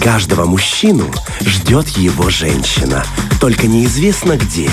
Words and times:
Каждого 0.00 0.46
мужчину 0.46 1.10
ждет 1.42 1.88
его 1.90 2.30
женщина, 2.30 3.04
только 3.38 3.66
неизвестно 3.66 4.38
где. 4.38 4.70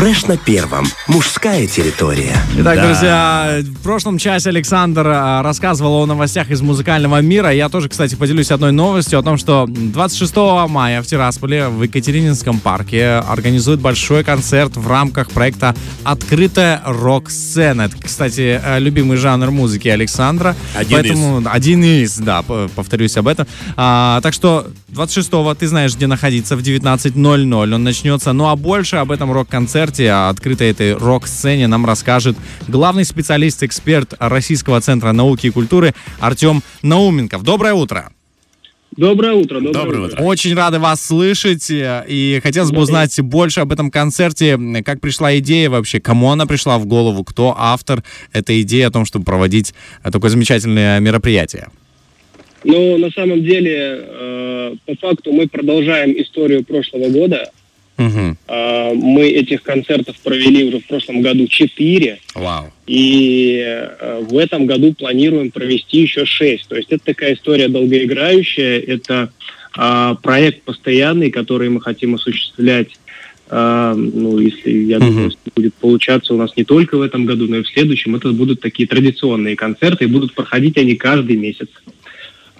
Фреш 0.00 0.26
на 0.26 0.36
первом. 0.36 0.86
Мужская 1.08 1.66
территория. 1.66 2.36
Итак, 2.56 2.76
да. 2.76 2.86
друзья, 2.86 3.58
в 3.62 3.82
прошлом 3.82 4.16
часе 4.16 4.48
Александр 4.48 5.06
а, 5.06 5.42
рассказывал 5.42 6.02
о 6.02 6.06
новостях 6.06 6.50
из 6.50 6.62
музыкального 6.62 7.20
мира. 7.20 7.52
Я 7.52 7.68
тоже, 7.68 7.88
кстати, 7.88 8.14
поделюсь 8.14 8.50
одной 8.50 8.72
новостью 8.72 9.18
о 9.18 9.22
том, 9.22 9.36
что 9.36 9.66
26 9.68 10.36
мая 10.68 11.02
в 11.02 11.06
Тирасполе 11.06 11.68
в 11.68 11.82
Екатерининском 11.82 12.60
парке 12.60 13.22
организуют 13.28 13.80
большой 13.80 14.24
концерт 14.24 14.76
в 14.76 14.88
рамках 14.88 15.30
проекта 15.30 15.74
«Открытая 16.02 16.80
рок-сцена». 16.86 17.82
Это, 17.82 17.96
кстати, 18.02 18.58
э, 18.62 18.78
любимый 18.78 19.18
жанр 19.18 19.50
музыки 19.50 19.88
Александра. 19.88 20.56
Один 20.74 20.98
Поэтому, 20.98 21.40
из. 21.40 21.46
Один 21.46 21.84
из, 21.84 22.16
да, 22.16 22.42
повторюсь 22.42 23.16
об 23.18 23.28
этом. 23.28 23.46
А, 23.76 24.20
так 24.22 24.32
что 24.32 24.66
26-го 24.92 25.54
ты 25.54 25.68
знаешь, 25.68 25.94
где 25.94 26.06
находиться, 26.06 26.56
в 26.56 26.60
19.00 26.60 27.74
он 27.74 27.82
начнется. 27.84 28.32
Ну 28.32 28.48
а 28.48 28.56
больше 28.56 28.96
об 28.96 29.10
этом 29.12 29.32
рок-концерте, 29.32 30.10
о 30.10 30.28
открытой 30.28 30.70
этой 30.70 30.94
рок-сцене 30.94 31.68
нам 31.68 31.86
расскажет 31.86 32.36
главный 32.68 33.04
специалист-эксперт 33.04 34.14
Российского 34.18 34.80
центра 34.80 35.12
науки 35.12 35.46
и 35.46 35.50
культуры 35.50 35.94
Артем 36.18 36.62
Науменков. 36.82 37.42
Доброе 37.42 37.74
утро! 37.74 38.10
Доброе 38.96 39.34
утро. 39.34 39.60
Доброе, 39.60 39.72
доброе 39.72 40.00
утро. 40.08 40.22
Очень 40.24 40.54
рады 40.54 40.80
вас 40.80 41.00
слышать. 41.00 41.68
И 41.70 42.40
хотелось 42.42 42.72
бы 42.72 42.80
узнать 42.80 43.20
больше 43.20 43.60
об 43.60 43.70
этом 43.70 43.88
концерте. 43.88 44.58
Как 44.84 45.00
пришла 45.00 45.38
идея 45.38 45.70
вообще? 45.70 46.00
Кому 46.00 46.32
она 46.32 46.44
пришла 46.44 46.76
в 46.76 46.86
голову? 46.86 47.22
Кто 47.22 47.54
автор 47.56 48.02
этой 48.32 48.62
идеи 48.62 48.82
о 48.82 48.90
том, 48.90 49.04
чтобы 49.04 49.24
проводить 49.24 49.74
такое 50.02 50.30
замечательное 50.30 50.98
мероприятие? 50.98 51.68
Но 52.64 52.98
на 52.98 53.10
самом 53.10 53.42
деле, 53.42 54.00
э, 54.02 54.74
по 54.86 54.94
факту, 54.96 55.32
мы 55.32 55.48
продолжаем 55.48 56.12
историю 56.20 56.64
прошлого 56.64 57.08
года. 57.08 57.50
Угу. 57.98 58.36
Э, 58.48 58.94
мы 58.94 59.28
этих 59.28 59.62
концертов 59.62 60.16
провели 60.22 60.64
уже 60.64 60.80
в 60.80 60.86
прошлом 60.86 61.20
году 61.20 61.46
четыре. 61.46 62.18
Вау. 62.34 62.72
И 62.86 63.62
э, 63.64 64.24
в 64.28 64.36
этом 64.36 64.66
году 64.66 64.94
планируем 64.94 65.50
провести 65.50 65.98
еще 65.98 66.24
шесть. 66.24 66.68
То 66.68 66.76
есть 66.76 66.90
это 66.90 67.04
такая 67.04 67.34
история 67.34 67.68
долгоиграющая. 67.68 68.80
Это 68.80 69.30
э, 69.78 70.14
проект 70.22 70.62
постоянный, 70.62 71.30
который 71.30 71.68
мы 71.68 71.80
хотим 71.80 72.14
осуществлять 72.14 72.88
Uh, 73.50 73.96
ну, 73.96 74.38
если, 74.38 74.70
я 74.70 74.98
uh-huh. 74.98 75.00
думаю, 75.00 75.32
будет 75.56 75.74
получаться 75.74 76.34
у 76.34 76.36
нас 76.36 76.56
не 76.56 76.62
только 76.62 76.96
в 76.96 77.02
этом 77.02 77.26
году, 77.26 77.48
но 77.48 77.56
и 77.56 77.62
в 77.64 77.68
следующем, 77.68 78.14
это 78.14 78.30
будут 78.30 78.60
такие 78.60 78.86
традиционные 78.86 79.56
концерты, 79.56 80.04
и 80.04 80.06
будут 80.06 80.34
проходить 80.34 80.78
они 80.78 80.94
каждый 80.94 81.34
месяц. 81.34 81.66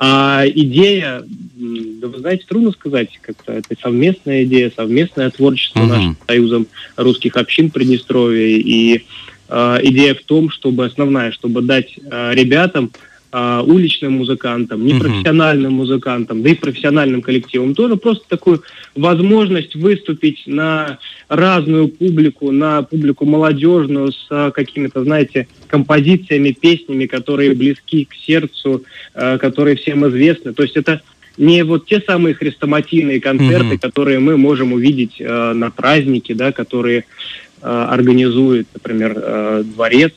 А 0.03 0.45
идея, 0.47 1.23
да 1.27 2.09
вы 2.09 2.19
знаете, 2.21 2.45
трудно 2.49 2.73
сказать, 2.73 3.19
как-то 3.21 3.53
это 3.53 3.77
совместная 3.83 4.45
идея, 4.45 4.73
совместное 4.75 5.29
творчество 5.29 5.81
uh-huh. 5.81 5.87
нашим 5.89 6.17
союзом 6.27 6.67
русских 6.97 7.37
общин 7.37 7.71
Приднестровья. 7.71 8.47
И 8.47 9.05
э, 9.51 9.79
идея 9.83 10.15
в 10.15 10.23
том, 10.23 10.49
чтобы 10.49 10.87
основная, 10.87 11.33
чтобы 11.33 11.61
дать 11.61 11.99
э, 11.99 12.35
ребятам 12.35 12.93
а, 13.33 13.63
уличным 13.63 14.15
музыкантам, 14.15 14.85
непрофессиональным 14.85 15.75
музыкантам, 15.75 16.43
да 16.43 16.51
и 16.51 16.55
профессиональным 16.55 17.23
коллективам 17.23 17.75
тоже 17.75 17.95
просто 17.97 18.25
такую 18.29 18.65
возможность 18.97 19.77
выступить 19.77 20.43
на 20.47 20.99
разную 21.29 21.87
публику, 21.87 22.51
на 22.51 22.83
публику 22.83 23.27
молодежную 23.27 24.11
с 24.11 24.27
а, 24.31 24.51
какими-то, 24.51 25.05
знаете, 25.05 25.47
композициями, 25.69 26.51
песнями, 26.51 27.07
которые 27.07 27.55
близки 27.55 28.05
к 28.05 28.15
сердцу, 28.15 28.83
а, 29.15 29.39
которые 29.39 29.77
всем 29.77 30.09
известны. 30.09 30.53
То 30.53 30.65
есть 30.65 30.77
это 30.77 31.01
не 31.37 31.63
вот 31.63 31.87
те 31.87 32.01
самые 32.01 32.35
хрестоматийные 32.35 33.21
концерты, 33.21 33.77
mm-hmm. 33.77 33.79
которые 33.79 34.19
мы 34.19 34.37
можем 34.37 34.73
увидеть 34.73 35.21
э, 35.21 35.53
на 35.53 35.71
празднике, 35.71 36.35
да, 36.35 36.51
которые 36.51 36.99
э, 36.99 37.05
организует, 37.63 38.67
например, 38.75 39.15
э, 39.17 39.63
дворец. 39.65 40.13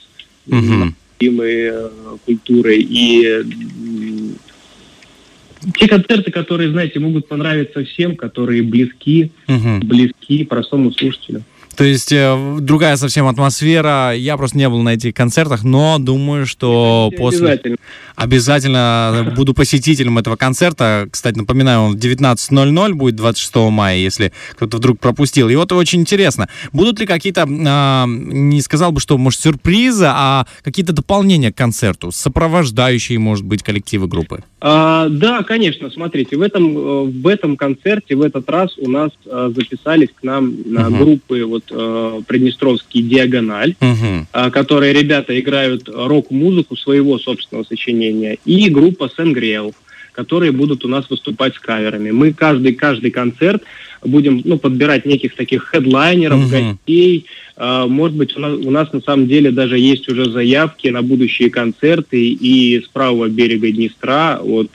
Mm-hmm 0.47 0.93
любимой 1.23 1.69
э, 1.71 1.89
культурой. 2.25 2.85
И 2.89 3.43
те 5.75 5.87
концерты, 5.87 6.31
которые, 6.31 6.71
знаете, 6.71 6.99
могут 6.99 7.27
понравиться 7.27 7.83
всем, 7.85 8.15
которые 8.15 8.63
близки, 8.63 9.31
угу. 9.47 9.85
близки 9.85 10.43
простому 10.43 10.91
слушателю. 10.91 11.43
То 11.75 11.83
есть 11.83 12.11
э, 12.11 12.57
другая 12.59 12.95
совсем 12.97 13.27
атмосфера. 13.27 14.13
Я 14.15 14.37
просто 14.37 14.57
не 14.57 14.69
был 14.69 14.81
на 14.81 14.93
этих 14.93 15.13
концертах, 15.13 15.63
но 15.63 15.97
думаю, 15.99 16.45
что 16.45 17.11
после... 17.17 17.47
Обязательно. 17.47 17.77
Обязательно 18.15 19.33
буду 19.35 19.53
посетителем 19.53 20.19
этого 20.19 20.35
концерта. 20.35 21.07
Кстати, 21.09 21.37
напоминаю, 21.37 21.81
он 21.81 21.95
в 21.95 21.99
19.00 21.99 22.93
будет 22.93 23.15
26 23.15 23.55
мая, 23.71 23.97
если 23.97 24.31
кто-то 24.51 24.77
вдруг 24.77 24.99
пропустил. 24.99 25.49
И 25.49 25.55
вот 25.55 25.71
очень 25.71 26.01
интересно, 26.01 26.47
будут 26.71 26.99
ли 26.99 27.07
какие-то, 27.07 27.41
э, 27.41 28.05
не 28.07 28.61
сказал 28.61 28.91
бы, 28.91 28.99
что, 28.99 29.17
может, 29.17 29.39
сюрпризы, 29.41 30.05
а 30.07 30.45
какие-то 30.63 30.93
дополнения 30.93 31.51
к 31.51 31.55
концерту, 31.55 32.11
сопровождающие, 32.11 33.17
может 33.17 33.45
быть, 33.45 33.63
коллективы 33.63 34.07
группы? 34.07 34.43
А, 34.61 35.09
да, 35.09 35.43
конечно. 35.43 35.89
Смотрите, 35.89 36.37
в 36.37 36.41
этом, 36.41 36.77
э, 36.77 37.03
в 37.05 37.27
этом 37.27 37.57
концерте 37.57 38.15
в 38.15 38.21
этот 38.21 38.49
раз 38.49 38.77
у 38.77 38.89
нас 38.89 39.11
а, 39.25 39.51
записались 39.55 40.09
к 40.09 40.23
нам 40.23 40.53
на 40.65 40.81
uh-huh. 40.81 40.97
группы 40.97 41.43
вот 41.45 41.62
э, 41.71 42.21
Приднестровский 42.27 43.01
Диагональ, 43.01 43.75
угу. 43.79 44.27
э, 44.31 44.51
которые 44.51 44.93
ребята 44.93 45.39
играют 45.39 45.87
рок-музыку 45.87 46.75
своего 46.75 47.17
собственного 47.17 47.65
сочинения, 47.65 48.37
и 48.45 48.69
группа 48.69 49.09
Сенгриэл, 49.15 49.73
которые 50.11 50.51
будут 50.51 50.85
у 50.85 50.87
нас 50.87 51.09
выступать 51.09 51.55
с 51.55 51.59
каверами. 51.59 52.11
Мы 52.11 52.33
каждый 52.33 52.73
каждый 52.73 53.11
концерт 53.11 53.63
будем 54.03 54.41
ну, 54.45 54.57
подбирать 54.57 55.05
неких 55.05 55.35
таких 55.35 55.69
хедлайнеров, 55.69 56.45
угу. 56.45 56.49
гостей. 56.49 57.25
Э, 57.57 57.85
может 57.87 58.15
быть, 58.15 58.35
у 58.37 58.39
нас, 58.39 58.53
у 58.53 58.71
нас 58.71 58.93
на 58.93 59.01
самом 59.01 59.27
деле 59.27 59.51
даже 59.51 59.77
есть 59.79 60.07
уже 60.09 60.29
заявки 60.29 60.87
на 60.87 61.01
будущие 61.01 61.49
концерты 61.49 62.27
и 62.29 62.81
с 62.81 62.87
правого 62.87 63.27
берега 63.29 63.71
Днестра 63.71 64.39
от 64.41 64.71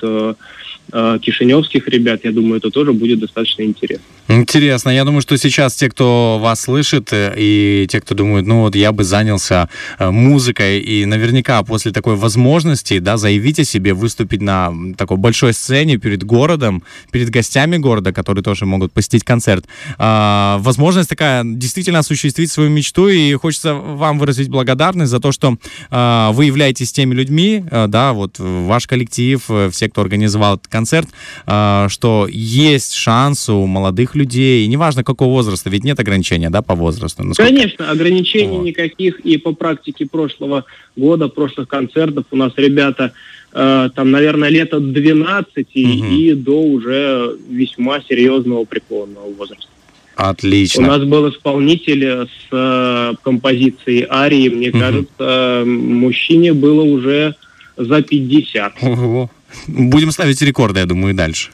э, 0.93 1.19
кишиневских 1.21 1.89
ребят, 1.89 2.21
я 2.25 2.33
думаю, 2.33 2.59
это 2.59 2.71
тоже 2.71 2.93
будет 2.93 3.21
достаточно 3.21 3.63
интересно. 3.63 4.05
Интересно. 4.29 4.91
Я 4.91 5.05
думаю, 5.05 5.23
что 5.23 5.39
сейчас 5.39 5.75
те, 5.75 5.89
кто 5.89 6.39
вас 6.39 6.61
слышит, 6.61 7.15
э, 7.15 7.33
и 7.35 7.87
те, 7.89 8.03
кто 8.03 8.15
думают, 8.15 8.47
ну 8.47 8.61
вот 8.61 8.77
я 8.77 8.93
бы 8.93 9.03
занялся 9.03 9.71
э, 9.99 10.11
музыкой, 10.11 10.81
и 10.81 11.07
наверняка 11.07 11.63
после 11.63 11.93
такой 11.93 12.15
возможности, 12.15 12.99
да, 12.99 13.17
заявить 13.17 13.59
о 13.59 13.65
себе, 13.65 13.95
выступить 13.95 14.43
на 14.43 14.71
такой 14.99 15.17
большой 15.17 15.55
сцене 15.55 15.97
перед 15.97 16.25
городом, 16.25 16.83
перед 17.11 17.31
гостями 17.31 17.79
города, 17.79 18.13
которые 18.13 18.45
тоже 18.45 18.67
могут 18.67 18.93
посетить 18.93 19.25
концерт. 19.25 19.65
А, 19.97 20.59
возможность 20.61 21.09
такая 21.09 21.43
действительно 21.43 22.01
осуществить 22.01 22.51
свою 22.51 22.69
мечту, 22.69 23.09
и 23.09 23.33
хочется 23.33 23.73
вам 23.73 24.19
выразить 24.19 24.51
благодарность 24.51 25.11
за 25.11 25.21
то, 25.21 25.33
что 25.33 25.57
а, 25.91 26.33
вы 26.33 26.45
являетесь 26.45 26.93
теми 26.93 27.15
людьми, 27.15 27.65
да, 27.71 28.13
вот 28.13 28.39
ваш 28.39 28.87
коллектив, 28.87 29.43
все, 29.71 29.89
кто 29.89 30.03
организовал 30.03 30.57
этот 30.57 30.69
концерт, 30.79 31.09
а, 31.47 31.89
что 31.89 32.29
есть 32.31 32.95
шанс 32.95 33.49
у 33.49 33.67
молодых 33.67 34.15
людей, 34.15 34.67
неважно 34.69 35.03
какого 35.03 35.31
возраста, 35.31 35.71
ведь 35.71 35.85
нет 35.85 35.99
ограничения, 35.99 36.51
да, 36.51 36.63
по 36.63 36.75
возрасту? 36.75 37.25
Насколько... 37.25 37.53
Конечно, 37.53 37.91
ограничений 37.91 38.59
вот. 38.59 38.67
никаких, 38.67 39.19
и 39.21 39.37
по 39.39 39.53
практике 39.53 40.07
прошлого 40.07 40.65
года, 40.97 41.29
прошлых 41.29 41.67
концертов 41.67 42.27
у 42.31 42.37
нас 42.37 42.53
ребята 42.57 43.13
э, 43.53 43.91
там, 43.95 44.11
наверное, 44.13 44.51
лет 44.51 44.73
от 44.73 44.93
12 44.93 45.57
угу. 45.57 45.67
и 45.75 46.35
до 46.35 46.63
уже 46.63 47.37
весьма 47.51 48.01
серьезного 48.01 48.65
преклонного 48.65 49.33
возраста. 49.33 49.67
Отлично. 50.15 50.85
У 50.85 50.87
нас 50.87 51.03
был 51.03 51.29
исполнитель 51.29 52.05
с 52.05 52.49
э, 52.53 53.15
композицией 53.23 54.07
Арии, 54.09 54.49
мне 54.49 54.71
угу. 54.71 54.79
кажется, 54.79 55.65
мужчине 55.67 56.53
было 56.53 56.83
уже 56.83 57.35
за 57.77 58.03
50. 58.03 58.73
Ого. 58.83 59.31
Будем 59.67 60.11
ставить 60.11 60.41
рекорды, 60.43 60.81
я 60.81 60.87
думаю, 60.87 61.15
и 61.15 61.17
дальше. 61.17 61.51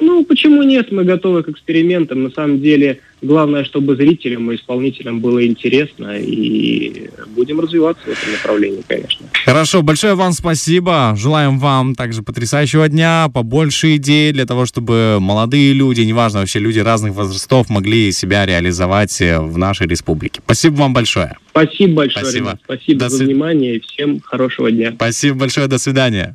Ну, 0.00 0.24
почему 0.24 0.62
нет? 0.64 0.90
Мы 0.90 1.04
готовы 1.04 1.44
к 1.44 1.48
экспериментам. 1.48 2.24
На 2.24 2.30
самом 2.30 2.60
деле, 2.60 2.98
главное, 3.22 3.64
чтобы 3.64 3.94
зрителям 3.94 4.50
и 4.50 4.56
исполнителям 4.56 5.20
было 5.20 5.46
интересно, 5.46 6.18
и 6.18 7.10
будем 7.28 7.60
развиваться 7.60 8.02
в 8.04 8.08
этом 8.08 8.32
направлении, 8.32 8.82
конечно. 8.86 9.26
Хорошо, 9.44 9.82
большое 9.82 10.14
вам 10.14 10.32
спасибо. 10.32 11.14
Желаем 11.16 11.60
вам 11.60 11.94
также 11.94 12.22
потрясающего 12.22 12.88
дня, 12.88 13.28
побольше 13.32 13.94
идей 13.94 14.32
для 14.32 14.46
того, 14.46 14.66
чтобы 14.66 15.18
молодые 15.20 15.72
люди, 15.72 16.00
неважно 16.00 16.40
вообще 16.40 16.58
люди 16.58 16.80
разных 16.80 17.14
возрастов, 17.14 17.70
могли 17.70 18.10
себя 18.10 18.46
реализовать 18.46 19.20
в 19.20 19.56
нашей 19.58 19.86
республике. 19.86 20.40
Спасибо 20.44 20.74
вам 20.74 20.92
большое. 20.92 21.36
Спасибо 21.50 21.94
большое, 21.94 22.24
Спасибо. 22.24 22.58
Спасибо 22.64 22.98
До 22.98 23.08
за 23.08 23.18
свид... 23.18 23.28
внимание 23.28 23.76
и 23.76 23.80
всем 23.80 24.20
хорошего 24.20 24.72
дня. 24.72 24.92
Спасибо 24.96 25.38
большое, 25.38 25.68
до 25.68 25.78
свидания. 25.78 26.34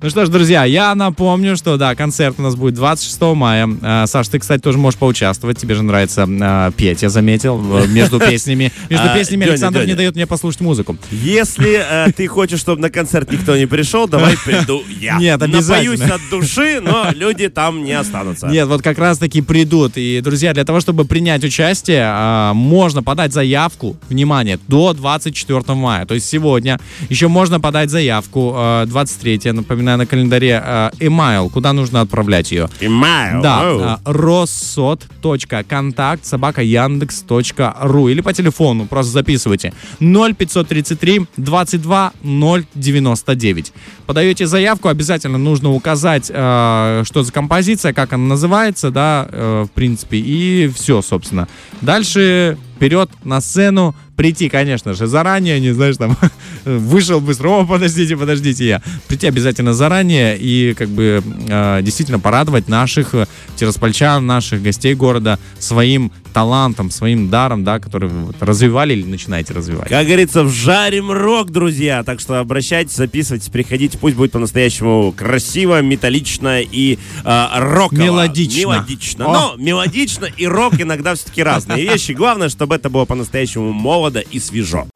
Ну 0.00 0.10
что 0.10 0.24
ж, 0.24 0.28
друзья, 0.28 0.64
я 0.64 0.94
напомню, 0.94 1.56
что 1.56 1.76
да, 1.76 1.96
концерт 1.96 2.36
у 2.38 2.42
нас 2.42 2.54
будет 2.54 2.74
26 2.74 3.20
мая. 3.34 3.68
А, 3.82 4.06
Саш, 4.06 4.28
ты, 4.28 4.38
кстати, 4.38 4.60
тоже 4.60 4.78
можешь 4.78 4.96
поучаствовать. 4.96 5.58
Тебе 5.58 5.74
же 5.74 5.82
нравится 5.82 6.24
а, 6.28 6.70
петь, 6.70 7.02
я 7.02 7.08
заметил, 7.08 7.58
между 7.88 8.20
песнями. 8.20 8.70
Между 8.88 9.08
А, 9.08 9.14
песнями 9.16 9.48
Александр 9.48 9.84
не 9.86 9.94
дает 9.94 10.14
мне 10.14 10.24
послушать 10.28 10.60
музыку. 10.60 10.96
Если 11.10 11.80
э, 11.84 12.12
ты 12.12 12.28
хочешь, 12.28 12.60
чтобы 12.60 12.80
на 12.80 12.90
концерт 12.90 13.32
никто 13.32 13.56
не 13.56 13.66
пришел, 13.66 14.06
давай 14.06 14.36
приду 14.44 14.84
я. 15.00 15.18
Нет, 15.18 15.42
обязательно. 15.42 15.96
Напоюсь 15.96 16.10
от 16.12 16.30
души, 16.30 16.80
но 16.80 17.08
люди 17.12 17.48
там 17.48 17.82
не 17.82 17.94
останутся. 17.94 18.46
Нет, 18.46 18.68
вот 18.68 18.82
как 18.82 18.98
раз 18.98 19.18
таки 19.18 19.42
придут. 19.42 19.94
И, 19.96 20.20
друзья, 20.20 20.54
для 20.54 20.64
того, 20.64 20.78
чтобы 20.78 21.06
принять 21.06 21.42
участие, 21.42 22.52
можно 22.54 23.02
подать 23.02 23.32
заявку, 23.32 23.96
внимание, 24.08 24.60
до 24.68 24.92
24 24.92 25.60
мая. 25.74 26.06
То 26.06 26.14
есть 26.14 26.28
сегодня 26.28 26.78
еще 27.08 27.26
можно 27.26 27.58
подать 27.58 27.90
заявку, 27.90 28.52
а, 28.54 28.86
23, 28.86 29.50
напоминаю, 29.50 29.87
на 29.96 30.06
календаре 30.06 30.60
а, 30.62 30.90
email, 30.98 31.50
куда 31.50 31.72
нужно 31.72 32.00
отправлять 32.00 32.52
ее. 32.52 32.68
Email. 32.80 33.42
Да, 33.42 33.60
а, 33.62 34.00
россот.контакт 34.04 36.24
собака 36.24 36.62
яндекс.ру 36.62 38.08
или 38.08 38.20
по 38.20 38.32
телефону, 38.32 38.86
просто 38.86 39.12
записывайте 39.12 39.72
0533 40.00 41.26
22 41.36 42.12
099. 42.22 43.72
Подаете 44.06 44.46
заявку, 44.46 44.88
обязательно 44.88 45.38
нужно 45.38 45.72
указать, 45.72 46.30
э, 46.32 47.02
что 47.04 47.22
за 47.22 47.32
композиция, 47.32 47.92
как 47.92 48.12
она 48.12 48.24
называется, 48.24 48.90
да, 48.90 49.28
э, 49.30 49.66
в 49.68 49.72
принципе, 49.72 50.18
и 50.18 50.70
все, 50.74 51.02
собственно. 51.02 51.48
Дальше 51.80 52.56
вперед 52.78 53.10
на 53.24 53.40
сцену, 53.40 53.96
прийти, 54.14 54.48
конечно 54.48 54.94
же, 54.94 55.06
заранее, 55.06 55.58
не 55.60 55.72
знаешь, 55.72 55.96
там, 55.96 56.16
вышел 56.64 57.20
быстро, 57.20 57.48
о, 57.48 57.66
подождите, 57.66 58.16
подождите 58.16 58.66
я. 58.66 58.82
Прийти 59.08 59.26
обязательно 59.26 59.74
заранее 59.74 60.38
и, 60.38 60.74
как 60.74 60.88
бы, 60.88 61.22
э, 61.48 61.80
действительно 61.82 62.20
порадовать 62.20 62.68
наших 62.68 63.14
э, 63.14 63.26
тираспольчан, 63.56 64.24
наших 64.24 64.62
гостей 64.62 64.94
города 64.94 65.38
своим 65.58 66.12
талантом, 66.32 66.90
своим 66.90 67.30
даром, 67.30 67.64
да, 67.64 67.80
который 67.80 68.08
вы 68.08 68.26
вот 68.26 68.36
развивали 68.40 68.92
или 68.92 69.04
начинаете 69.04 69.54
развивать. 69.54 69.88
Как 69.88 70.06
говорится, 70.06 70.44
вжарим 70.44 71.10
рок, 71.10 71.50
друзья. 71.50 72.02
Так 72.04 72.20
что 72.20 72.38
обращайтесь, 72.38 72.94
записывайтесь, 72.94 73.48
приходите. 73.48 73.98
Пусть 73.98 74.16
будет 74.16 74.32
по-настоящему 74.32 75.12
красиво, 75.16 75.80
металлично 75.80 76.60
и 76.60 76.98
э, 77.24 77.46
роково. 77.56 78.00
Мелодично. 78.00 78.60
Мелодично. 78.60 79.26
О. 79.26 79.32
Но 79.32 79.54
мелодично 79.56 80.26
и 80.26 80.46
рок 80.46 80.80
иногда 80.80 81.14
все-таки 81.14 81.42
разные 81.42 81.84
вещи. 81.84 82.12
Главное, 82.12 82.48
чтобы 82.68 82.76
это 82.76 82.90
было 82.90 83.06
по-настоящему 83.06 83.72
молодо 83.72 84.20
и 84.20 84.38
свежо. 84.38 84.86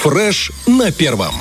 Фреш 0.00 0.52
на 0.68 0.92
первом. 0.92 1.34